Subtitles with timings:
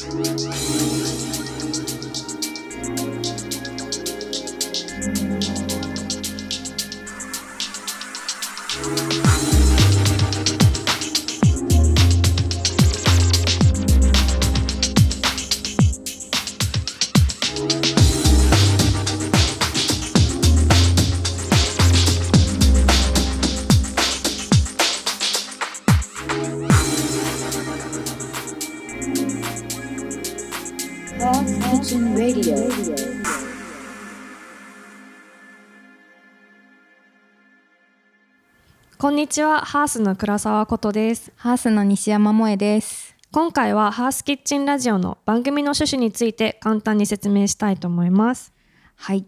[0.00, 0.29] Thanks.
[38.98, 41.32] こんにちは、ハースの倉沢ことです。
[41.36, 43.16] ハースの西山萌です。
[43.32, 48.52] 今回はハースキッチンラジオの番組の趣旨について簡単に説明したいと思います。
[48.96, 49.24] はい。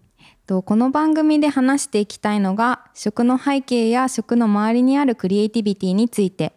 [0.46, 6.52] とこの番組で話していきたいのが食の背景や食の周りにあるクリエイティビティについて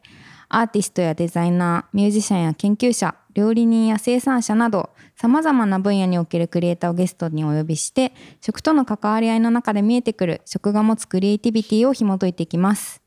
[0.49, 13.06] アーティストやデザイナーミュージシャンや研究者料理人や生産者などさまざまな分野におけるクリエイターをゲストにお呼びして食との関わり合いの中で見えてくる食が持つクリエイティビティを紐解いていきます。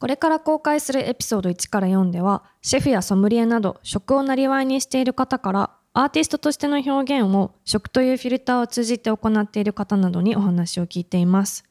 [0.00, 11.64] これから公開するエピソード1から4では、シェフやソムリエなど食をなりわいにしている方から、アーティストとしての表現を食というフィルターを通じて行っている方などにお話を聞いています。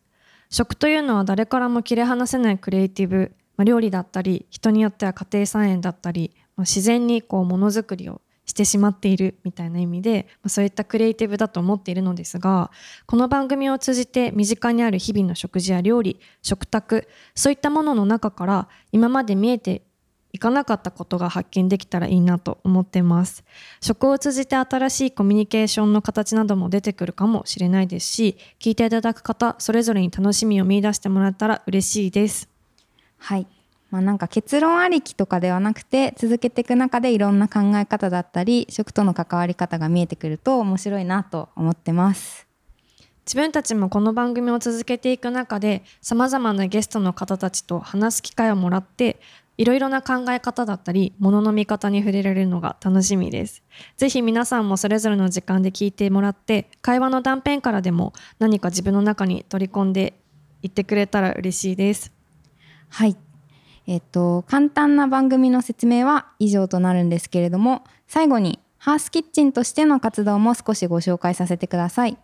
[0.52, 12.72] 食というのは誰からも切り離せないクリエイティブ、まあ、料理だったり、人によっては家庭菜園だったり、まあ、自然にこうものづくりをしてしまっているみたいな意味で、まあ、そういったクリエイティブだと思っているのですが
[13.06, 19.84] この番組を通じて身近にある日々の食事や料理食卓そういったものの中から今まで見えて
[20.32, 23.44] いかなかったことが発見できたらいいなと思ってます。
[23.82, 32.59] 食を通じて新しいコミュニケーションの形なども出てくるかもしれないですし聞いていただく方それぞれに楽しみを見出してもらったら嬉しいです。
[33.20, 33.48] はい。
[33.92, 42.48] まあ、なんか結論ありきとかではなくて続けていく中でいろんな考え方だったり食との関わり方が見えてくると面白いなと思ってます。
[43.26, 49.20] 自分たちもこの番組を続けていく中でさまざまなゲストの方たちと話す機会をもらって
[49.58, 53.62] いろいろな考え方だったりものの見方に触れられるのが楽しみです。
[53.98, 60.14] ぜひ皆さんもそれぞれの時間で聞いてもらって会話の断片からでも何か自分の中に取り込んで
[60.62, 62.19] いってくれたら嬉しいです。
[62.90, 63.16] はい。
[63.88, 72.18] えっと簡単な番組の説明は以上となるんですけれども最後にハースキッチンとしての活動も少しご紹介させてください。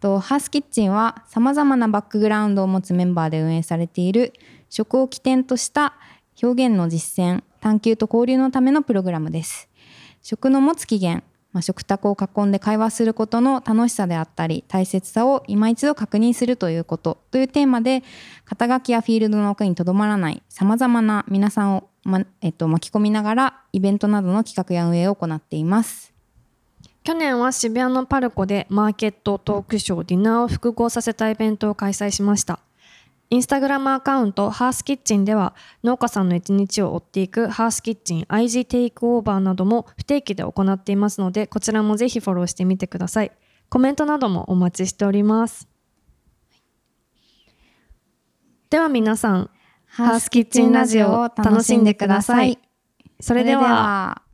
[0.00, 4.34] とハースキッチンはさまざまなバックグラウンドを持つメンバーで運営されている
[4.68, 5.94] 食を起点とした
[6.42, 9.68] 表現の実践探求と交流のためのプログラムです。
[10.22, 11.24] 食の持つ起源、
[11.56, 18.02] まあ、食卓を囲んで会話することの楽しさであったり大切さを今一度確認するということというテーマで
[18.44, 26.12] 肩書きやフィールドの奥にとどまらないさまざまな皆さんを、まえっと、巻き込みながらイベントなどの企画や運営を行っています。
[27.04, 32.58] 去年は渋谷のパルコでマーケットトークショーディナーを複合させたイベントを開催しました
[33.28, 43.32] インスタグラムアカウントハースキッチンでは農家さんの一日を追っていくハースキッチン IG テイクオーバーなども不定期で行っていますのでこちらもぜひフォローしてみてください。
[43.68, 45.68] コメントなどもお待ちしております。
[48.70, 49.50] では皆さん
[49.86, 52.58] ハースキッチンラジオを楽しんでください。
[53.20, 53.60] それでは。
[53.60, 53.66] それで
[54.20, 54.25] は